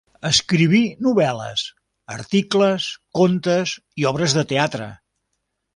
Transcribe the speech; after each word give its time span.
Escriví 0.27 0.79
novel·les, 1.07 1.65
articles, 2.15 2.89
contes 3.21 3.79
i 4.03 4.11
obres 4.15 4.39
de 4.41 4.51
teatre. 4.55 4.91